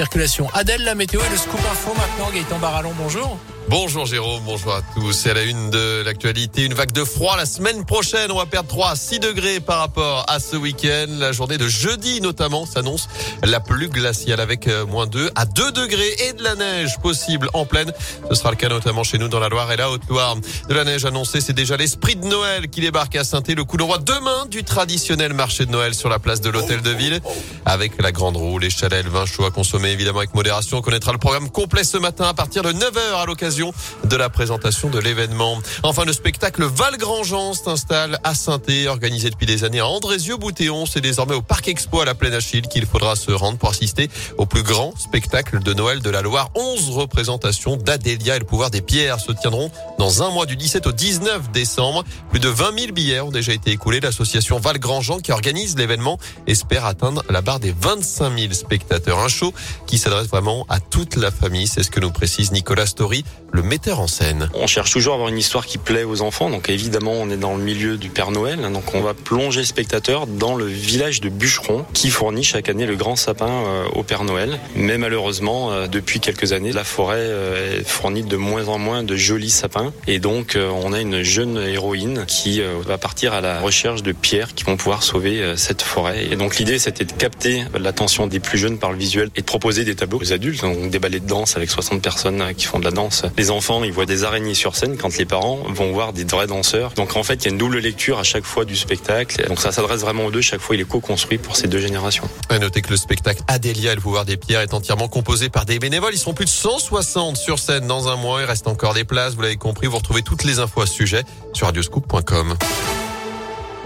Circulation. 0.00 0.48
Adèle, 0.54 0.84
la 0.84 0.94
météo 0.94 1.20
et 1.20 1.28
le 1.28 1.36
scoop 1.36 1.58
info 1.72 1.92
maintenant. 1.92 2.30
Gaëtan 2.32 2.60
Barallon, 2.60 2.92
bonjour. 2.96 3.36
Bonjour 3.70 4.06
Jérôme, 4.06 4.42
bonjour 4.46 4.74
à 4.74 4.80
tous. 4.94 5.12
C'est 5.12 5.30
à 5.30 5.34
la 5.34 5.42
une 5.42 5.68
de 5.68 6.02
l'actualité, 6.02 6.64
une 6.64 6.72
vague 6.72 6.92
de 6.92 7.04
froid 7.04 7.36
la 7.36 7.44
semaine 7.44 7.84
prochaine. 7.84 8.32
On 8.32 8.38
va 8.38 8.46
perdre 8.46 8.68
3 8.68 8.92
à 8.92 8.96
6 8.96 9.18
degrés 9.18 9.60
par 9.60 9.80
rapport 9.80 10.24
à 10.26 10.40
ce 10.40 10.56
week-end. 10.56 11.06
La 11.18 11.32
journée 11.32 11.58
de 11.58 11.68
jeudi 11.68 12.22
notamment 12.22 12.64
s'annonce 12.64 13.10
la 13.42 13.60
plus 13.60 13.88
glaciale 13.88 14.40
avec 14.40 14.68
euh, 14.68 14.86
moins 14.86 15.06
2 15.06 15.32
à 15.34 15.44
2 15.44 15.72
degrés 15.72 16.14
et 16.28 16.32
de 16.32 16.42
la 16.42 16.54
neige 16.54 16.98
possible 17.02 17.50
en 17.52 17.66
pleine. 17.66 17.92
Ce 18.30 18.36
sera 18.36 18.50
le 18.50 18.56
cas 18.56 18.70
notamment 18.70 19.04
chez 19.04 19.18
nous 19.18 19.28
dans 19.28 19.38
la 19.38 19.50
Loire 19.50 19.70
et 19.70 19.76
la 19.76 19.90
Haute-Loire. 19.90 20.36
De 20.68 20.74
la 20.74 20.84
neige 20.84 21.04
annoncée, 21.04 21.42
c'est 21.42 21.52
déjà 21.52 21.76
l'esprit 21.76 22.16
de 22.16 22.24
Noël 22.24 22.68
qui 22.68 22.80
débarque 22.80 23.16
à 23.16 23.24
saint 23.24 23.42
Le 23.46 23.64
coup 23.64 23.76
d'envoi 23.76 23.98
demain 23.98 24.46
du 24.46 24.64
traditionnel 24.64 25.34
marché 25.34 25.66
de 25.66 25.72
Noël 25.72 25.94
sur 25.94 26.08
la 26.08 26.18
place 26.18 26.40
de 26.40 26.48
l'Hôtel 26.48 26.80
de 26.80 26.90
Ville 26.90 27.20
avec 27.66 28.00
la 28.00 28.12
grande 28.12 28.38
roue, 28.38 28.58
les 28.58 28.70
chalets, 28.70 29.04
le 29.04 29.10
vin 29.10 29.26
chaud 29.26 29.44
à 29.44 29.50
consommer 29.50 29.87
évidemment 29.92 30.18
avec 30.18 30.34
modération. 30.34 30.78
On 30.78 30.82
connaîtra 30.82 31.12
le 31.12 31.18
programme 31.18 31.50
complet 31.50 31.84
ce 31.84 31.96
matin 31.96 32.24
à 32.28 32.34
partir 32.34 32.62
de 32.62 32.72
9h 32.72 33.14
à 33.16 33.26
l'occasion 33.26 33.72
de 34.04 34.16
la 34.16 34.28
présentation 34.28 34.90
de 34.90 34.98
l'événement. 34.98 35.58
Enfin, 35.82 36.04
le 36.04 36.12
spectacle 36.12 36.64
Val-Grand-Jean 36.64 37.54
s'installe 37.54 38.18
à 38.24 38.34
saint 38.34 38.58
organisé 38.88 39.30
depuis 39.30 39.46
des 39.46 39.64
années 39.64 39.80
à 39.80 39.86
Andrézieux-Boutéon. 39.86 40.84
C'est 40.86 41.00
désormais 41.00 41.34
au 41.34 41.42
Parc 41.42 41.68
Expo 41.68 42.00
à 42.00 42.04
la 42.04 42.14
Plaine 42.14 42.34
Achille 42.34 42.62
qu'il 42.62 42.86
faudra 42.86 43.16
se 43.16 43.30
rendre 43.32 43.58
pour 43.58 43.70
assister 43.70 44.10
au 44.36 44.46
plus 44.46 44.62
grand 44.62 44.92
spectacle 44.98 45.60
de 45.60 45.72
Noël 45.72 46.00
de 46.00 46.10
la 46.10 46.22
Loire. 46.22 46.50
11 46.54 46.90
représentations 46.90 47.76
d'Adélia 47.76 48.36
et 48.36 48.38
le 48.38 48.44
pouvoir 48.44 48.70
des 48.70 48.82
pierres 48.82 49.20
se 49.20 49.32
tiendront 49.32 49.70
dans 49.98 50.22
un 50.22 50.30
mois 50.30 50.46
du 50.46 50.56
17 50.56 50.86
au 50.86 50.92
19 50.92 51.50
décembre. 51.50 52.04
Plus 52.30 52.40
de 52.40 52.48
20 52.48 52.78
000 52.78 52.92
billets 52.92 53.20
ont 53.20 53.30
déjà 53.30 53.52
été 53.52 53.70
écoulés. 53.70 54.00
L'association 54.00 54.58
Val-Grand-Jean 54.58 55.18
qui 55.18 55.32
organise 55.32 55.76
l'événement 55.76 56.18
espère 56.46 56.84
atteindre 56.84 57.22
la 57.30 57.40
barre 57.40 57.60
des 57.60 57.74
25 57.80 58.38
000 58.38 58.52
spectateurs. 58.52 59.18
Un 59.18 59.28
show 59.28 59.54
qui 59.88 59.98
s'adresse 59.98 60.28
vraiment 60.28 60.66
à 60.68 60.80
toute 60.80 61.16
la 61.16 61.30
famille. 61.30 61.66
C'est 61.66 61.82
ce 61.82 61.90
que 61.90 61.98
nous 61.98 62.10
précise 62.10 62.52
Nicolas 62.52 62.86
Story, 62.86 63.24
le 63.52 63.62
metteur 63.62 64.00
en 64.00 64.06
scène. 64.06 64.50
On 64.54 64.66
cherche 64.66 64.92
toujours 64.92 65.14
à 65.14 65.16
avoir 65.16 65.30
une 65.30 65.38
histoire 65.38 65.66
qui 65.66 65.78
plaît 65.78 66.04
aux 66.04 66.20
enfants. 66.20 66.50
Donc 66.50 66.68
évidemment, 66.68 67.12
on 67.12 67.30
est 67.30 67.38
dans 67.38 67.56
le 67.56 67.62
milieu 67.62 67.96
du 67.96 68.10
Père 68.10 68.30
Noël. 68.30 68.60
Donc 68.70 68.94
on 68.94 69.00
va 69.00 69.14
plonger 69.14 69.60
le 69.60 69.66
spectateur 69.66 70.26
dans 70.26 70.54
le 70.54 70.66
village 70.66 71.20
de 71.22 71.30
Bûcheron 71.30 71.86
qui 71.94 72.10
fournit 72.10 72.44
chaque 72.44 72.68
année 72.68 72.84
le 72.84 72.96
grand 72.96 73.16
sapin 73.16 73.48
euh, 73.48 73.84
au 73.94 74.02
Père 74.02 74.24
Noël. 74.24 74.60
Mais 74.76 74.98
malheureusement, 74.98 75.72
euh, 75.72 75.86
depuis 75.86 76.20
quelques 76.20 76.52
années, 76.52 76.72
la 76.72 76.84
forêt 76.84 77.16
euh, 77.18 77.82
fournit 77.84 78.22
de 78.22 78.36
moins 78.36 78.68
en 78.68 78.78
moins 78.78 79.02
de 79.02 79.16
jolis 79.16 79.48
sapins. 79.50 79.94
Et 80.06 80.18
donc 80.18 80.56
on 80.56 80.92
a 80.92 81.00
une 81.00 81.22
jeune 81.22 81.56
héroïne 81.56 82.24
qui 82.26 82.60
va 82.60 82.98
partir 82.98 83.32
à 83.32 83.40
la 83.40 83.60
recherche 83.60 84.02
de 84.02 84.12
pierres 84.12 84.54
qui 84.54 84.64
vont 84.64 84.76
pouvoir 84.76 85.02
sauver 85.02 85.54
cette 85.56 85.80
forêt. 85.80 86.26
Et 86.30 86.36
donc 86.36 86.58
l'idée, 86.58 86.78
c'était 86.78 87.04
de 87.04 87.12
capter 87.12 87.64
l'attention 87.78 88.26
des 88.26 88.40
plus 88.40 88.58
jeunes 88.58 88.78
par 88.78 88.92
le 88.92 88.98
visuel 88.98 89.30
et 89.36 89.40
de 89.40 89.46
proposer 89.46 89.77
des 89.84 89.96
tableaux 89.96 90.20
aux 90.20 90.32
adultes. 90.32 90.62
Donc 90.62 90.90
des 90.90 90.98
ballets 90.98 91.20
de 91.20 91.26
danse 91.26 91.56
avec 91.56 91.70
60 91.70 92.02
personnes 92.02 92.54
qui 92.56 92.66
font 92.66 92.78
de 92.78 92.84
la 92.84 92.90
danse 92.90 93.24
les 93.36 93.50
enfants, 93.50 93.84
ils 93.84 93.92
voient 93.92 94.06
des 94.06 94.24
araignées 94.24 94.54
sur 94.54 94.76
scène 94.76 94.96
quand 94.96 95.16
les 95.16 95.24
parents 95.24 95.60
vont 95.68 95.92
voir 95.92 96.12
des 96.12 96.24
vrais 96.24 96.46
danseurs. 96.46 96.92
Donc 96.94 97.16
en 97.16 97.22
fait, 97.22 97.34
il 97.36 97.44
y 97.44 97.48
a 97.48 97.50
une 97.52 97.58
double 97.58 97.78
lecture 97.78 98.18
à 98.18 98.24
chaque 98.24 98.44
fois 98.44 98.64
du 98.64 98.76
spectacle. 98.76 99.46
Donc 99.48 99.60
ça 99.60 99.72
s'adresse 99.72 100.00
vraiment 100.00 100.26
aux 100.26 100.30
deux. 100.30 100.40
Chaque 100.40 100.60
fois, 100.60 100.74
il 100.74 100.80
est 100.80 100.84
co-construit 100.84 101.38
pour 101.38 101.56
ces 101.56 101.68
deux 101.68 101.80
générations. 101.80 102.28
À 102.48 102.58
noter 102.58 102.82
que 102.82 102.90
le 102.90 102.96
spectacle 102.96 103.42
Adélia 103.46 103.94
le 103.94 104.00
pouvoir 104.00 104.24
des 104.24 104.36
pierres 104.36 104.60
est 104.60 104.74
entièrement 104.74 105.08
composé 105.08 105.48
par 105.48 105.64
des 105.64 105.78
bénévoles. 105.78 106.14
Ils 106.14 106.18
sont 106.18 106.34
plus 106.34 106.46
de 106.46 106.50
160 106.50 107.36
sur 107.36 107.58
scène 107.58 107.86
dans 107.86 108.08
un 108.08 108.16
mois. 108.16 108.40
Il 108.40 108.44
reste 108.44 108.66
encore 108.66 108.94
des 108.94 109.04
places. 109.04 109.34
Vous 109.34 109.42
l'avez 109.42 109.56
compris. 109.56 109.86
Vous 109.86 109.98
retrouvez 109.98 110.22
toutes 110.22 110.44
les 110.44 110.58
infos 110.58 110.80
à 110.80 110.86
ce 110.86 110.94
sujet 110.94 111.22
sur 111.54 111.66
radioscoop.com. 111.66 112.56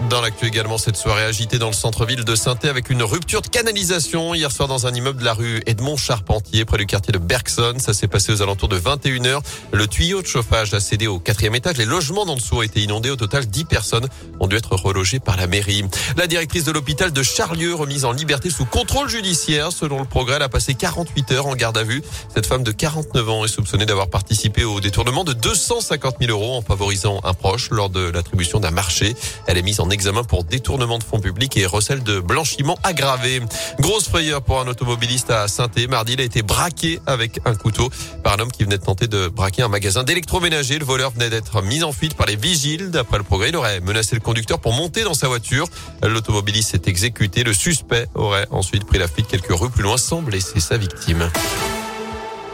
Dans 0.09 0.21
l'actu 0.21 0.45
également, 0.45 0.77
cette 0.77 0.95
soirée 0.95 1.23
agitée 1.23 1.57
dans 1.57 1.67
le 1.67 1.73
centre-ville 1.73 2.23
de 2.23 2.35
saint 2.35 2.57
avec 2.63 2.89
une 2.89 3.03
rupture 3.03 3.41
de 3.41 3.47
canalisation 3.47 4.33
hier 4.33 4.51
soir 4.51 4.67
dans 4.67 4.85
un 4.85 4.93
immeuble 4.93 5.19
de 5.19 5.25
la 5.25 5.33
rue 5.33 5.61
Edmond 5.65 5.97
Charpentier 5.97 6.65
près 6.65 6.77
du 6.77 6.85
quartier 6.85 7.11
de 7.11 7.17
Bergson. 7.17 7.75
Ça 7.79 7.93
s'est 7.93 8.07
passé 8.07 8.31
aux 8.31 8.41
alentours 8.41 8.69
de 8.69 8.77
21h. 8.79 9.39
Le 9.71 9.87
tuyau 9.87 10.21
de 10.21 10.27
chauffage 10.27 10.73
a 10.73 10.79
cédé 10.79 11.07
au 11.07 11.19
quatrième 11.19 11.55
étage. 11.55 11.77
Les 11.77 11.85
logements 11.85 12.25
d'en 12.25 12.35
dessous 12.35 12.57
ont 12.57 12.61
été 12.61 12.81
inondés. 12.81 13.09
Au 13.09 13.15
total, 13.15 13.45
10 13.45 13.65
personnes 13.65 14.07
ont 14.39 14.47
dû 14.47 14.55
être 14.55 14.75
relogées 14.75 15.19
par 15.19 15.37
la 15.37 15.47
mairie. 15.47 15.83
La 16.17 16.27
directrice 16.27 16.65
de 16.65 16.71
l'hôpital 16.71 17.11
de 17.11 17.23
Charlieu 17.23 17.73
remise 17.73 18.05
en 18.05 18.11
liberté 18.11 18.49
sous 18.49 18.65
contrôle 18.65 19.09
judiciaire. 19.09 19.71
Selon 19.71 19.99
le 19.99 20.05
progrès, 20.05 20.35
elle 20.35 20.43
a 20.43 20.49
passé 20.49 20.73
48 20.73 21.31
heures 21.31 21.47
en 21.47 21.55
garde 21.55 21.77
à 21.77 21.83
vue. 21.83 22.03
Cette 22.33 22.45
femme 22.45 22.63
de 22.63 22.71
49 22.71 23.29
ans 23.29 23.45
est 23.45 23.47
soupçonnée 23.47 23.85
d'avoir 23.85 24.09
participé 24.09 24.63
au 24.63 24.79
détournement 24.79 25.23
de 25.23 25.33
250 25.33 26.15
000 26.19 26.31
euros 26.31 26.55
en 26.57 26.61
favorisant 26.61 27.21
un 27.23 27.33
proche 27.33 27.69
lors 27.71 27.89
de 27.89 28.01
l'attribution 28.01 28.59
d'un 28.59 28.71
marché. 28.71 29.15
Elle 29.47 29.57
est 29.57 29.61
mise 29.61 29.79
en 29.79 29.89
examen 29.93 30.23
pour 30.23 30.43
détournement 30.43 30.97
de 30.97 31.03
fonds 31.03 31.19
publics 31.19 31.55
et 31.57 31.65
recel 31.65 32.03
de 32.03 32.19
blanchiment 32.19 32.77
aggravé. 32.83 33.41
Grosse 33.79 34.09
frayeur 34.09 34.41
pour 34.41 34.59
un 34.59 34.67
automobiliste 34.67 35.29
à 35.29 35.47
saint 35.47 35.69
Mardi, 35.89 36.13
il 36.13 36.21
a 36.21 36.23
été 36.23 36.41
braqué 36.41 36.99
avec 37.05 37.39
un 37.45 37.55
couteau 37.55 37.89
par 38.23 38.33
un 38.33 38.39
homme 38.39 38.51
qui 38.51 38.63
venait 38.63 38.77
de 38.77 38.83
tenter 38.83 39.07
de 39.07 39.27
braquer 39.27 39.61
un 39.61 39.67
magasin 39.67 40.03
d'électroménager. 40.03 40.79
Le 40.79 40.85
voleur 40.85 41.11
venait 41.11 41.29
d'être 41.29 41.61
mis 41.61 41.83
en 41.83 41.91
fuite 41.91 42.15
par 42.15 42.27
les 42.27 42.35
vigiles. 42.35 42.91
D'après 42.91 43.17
le 43.17 43.23
progrès, 43.23 43.49
il 43.49 43.55
aurait 43.55 43.79
menacé 43.79 44.15
le 44.15 44.21
conducteur 44.21 44.59
pour 44.59 44.73
monter 44.73 45.03
dans 45.03 45.13
sa 45.13 45.27
voiture. 45.27 45.67
L'automobiliste 46.01 46.71
s'est 46.71 46.89
exécuté. 46.89 47.43
Le 47.43 47.53
suspect 47.53 48.07
aurait 48.15 48.47
ensuite 48.51 48.85
pris 48.85 48.97
la 48.97 49.07
fuite 49.07 49.27
quelques 49.27 49.51
rues 49.51 49.69
plus 49.69 49.83
loin 49.83 49.97
sans 49.97 50.21
blesser 50.21 50.59
sa 50.59 50.77
victime. 50.77 51.29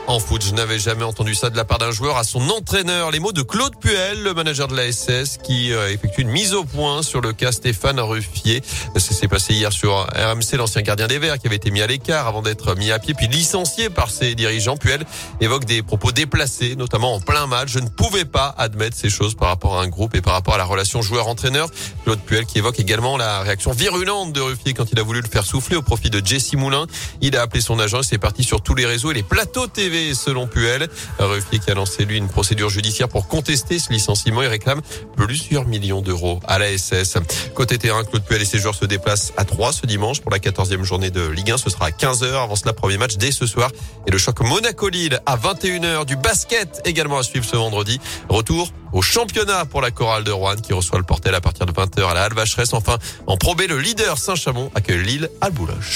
En 0.10 0.20
foot, 0.20 0.44
je 0.44 0.56
n'avais 0.56 0.80
jamais 0.80 1.04
entendu 1.04 1.36
ça 1.36 1.52
de 1.52 1.56
la 1.56 1.66
part 1.66 1.78
d'un 1.78 1.92
joueur 1.92 2.18
à 2.18 2.24
son 2.24 2.42
entraîneur. 2.50 3.12
Les 3.12 3.20
mots 3.20 3.32
de 3.32 3.44
Claude 3.44 3.76
Puel, 3.80 4.24
le 4.24 4.34
manager 4.34 4.68
de 4.68 4.76
la 4.76 4.92
SS, 4.92 5.38
qui 5.38 5.72
euh, 5.72 5.94
effectue 5.94 6.22
une 6.22 6.30
mise 6.30 6.56
au 6.56 6.64
point 6.64 7.04
sur 7.04 7.22
le 7.22 7.32
cas 7.32 7.52
Stéphane 7.52 8.00
Ruffier. 8.00 8.64
Ça 8.96 9.14
s'est 9.14 9.28
passé 9.28 9.54
hier 9.54 9.72
sur 9.72 10.08
RMC, 10.08 10.58
l'ancien 10.58 10.82
gardien 10.82 11.06
des 11.06 11.20
Verts, 11.20 11.38
qui 11.38 11.46
avait 11.46 11.58
été 11.58 11.70
mis 11.70 11.84
à 11.84 11.86
l'écart 11.86 12.26
avant 12.26 12.42
d'être 12.42 12.74
mis 12.74 12.90
à 12.90 12.98
pied, 12.98 13.14
puis 13.14 13.28
licencié 13.28 13.92
par 13.92 14.10
ses 14.10 14.34
dirigeants. 14.34 14.78
Puel 14.78 15.06
évoque 15.42 15.66
des 15.66 15.84
propos 15.84 16.12
déplacés, 16.12 16.76
notamment 16.76 17.14
en 17.14 17.20
plein 17.20 17.46
match. 17.46 17.70
Je 17.70 17.78
ne 17.78 17.88
pouvais 17.88 18.26
pas 18.26 18.56
admettre 18.58 18.98
ces 18.98 19.12
choses 19.12 19.36
par 19.36 19.50
rapport 19.50 19.78
à 19.80 19.84
un 19.84 19.90
groupe 19.90 20.16
et 20.16 20.22
par 20.22 20.34
rapport 20.34 20.56
à 20.56 20.58
la 20.58 20.66
relation 20.66 21.04
joueur-entraîneur. 21.04 21.70
Claude 22.04 22.20
Puel 22.22 22.48
qui 22.48 22.58
évoque 22.58 22.80
également 22.80 23.16
la 23.16 23.42
réaction 23.42 23.74
virulente 23.74 24.34
de 24.34 24.42
Ruffier 24.42 24.74
quand 24.74 24.92
il 24.92 25.00
a 25.00 25.04
voulu 25.04 25.22
le 25.22 25.30
faire 25.30 25.46
souffler 25.46 25.76
au 25.76 25.84
profit 25.84 26.10
de 26.10 26.20
Jesse 26.26 26.54
Moulin. 26.54 26.88
Il 27.22 27.38
a 27.38 27.44
appelé 27.44 27.62
son 27.62 27.78
agent 27.78 28.00
et 28.00 28.04
c'est 28.04 28.18
parti 28.18 28.44
sur 28.44 28.64
tous 28.64 28.74
les 28.74 28.88
réseaux 28.88 29.12
et 29.12 29.14
les 29.14 29.22
plateaux 29.22 29.68
TV 29.68 29.99
selon 30.14 30.48
Puel. 30.48 30.88
Ruffier 31.20 31.60
qui 31.60 31.72
a 31.72 31.74
lancé 31.74 32.06
lui 32.06 32.18
une 32.18 32.30
procédure 32.30 32.70
judiciaire 32.70 33.10
pour 33.10 33.28
contester 33.28 33.80
ce 33.80 33.92
licenciement 33.92 34.42
et 34.42 34.48
réclame 34.48 34.82
plusieurs 35.16 35.66
millions 35.66 36.02
d'euros 36.02 36.40
à 36.48 36.60
la 36.60 36.78
SS. 36.78 37.18
Côté 37.56 37.78
terrain, 37.78 38.04
Claude 38.04 38.24
Puel 38.24 38.42
et 38.42 38.46
ses 38.46 38.60
joueurs 38.60 38.76
se 38.76 38.86
déplacent 38.86 39.34
à 39.38 39.46
3 39.46 39.74
ce 39.74 39.86
dimanche 39.86 40.22
pour 40.22 40.32
la 40.32 40.40
14e 40.40 40.84
journée 40.84 41.10
de 41.10 41.28
Ligue 41.28 41.52
1. 41.52 41.58
Ce 41.58 41.70
sera 41.70 41.88
à 41.88 41.90
15h. 41.92 42.44
Avant 42.44 42.56
cela, 42.56 42.74
premier 42.74 42.98
match 42.98 43.18
dès 43.18 43.32
ce 43.32 43.46
soir. 43.46 43.72
Et 44.08 44.12
le 44.12 44.18
choc 44.18 44.40
Monaco-Lille 44.42 45.20
à 45.26 45.38
21h. 45.38 46.06
Du 46.06 46.16
basket 46.16 46.82
également 46.86 47.18
à 47.18 47.24
suivre 47.24 47.46
ce 47.46 47.56
vendredi. 47.56 48.00
Retour 48.30 48.72
au 48.94 49.02
championnat 49.02 49.66
pour 49.66 49.82
la 49.82 49.92
chorale 49.92 50.24
de 50.24 50.32
Rouen 50.32 50.56
qui 50.56 50.74
reçoit 50.74 50.98
le 50.98 51.06
Portel 51.06 51.36
à 51.36 51.42
partir 51.42 51.66
de 51.66 51.72
20h 51.72 52.10
à 52.10 52.14
la 52.14 52.24
Halle 52.24 52.34
Vacheresse. 52.34 52.74
Enfin, 52.74 52.98
en 53.28 53.38
probé, 53.38 53.68
le 53.68 53.80
leader 53.80 54.18
Saint-Chamond 54.18 54.72
accueille 54.76 55.04
Lille 55.04 55.30
à 55.42 55.50
Bouloche. 55.50 55.96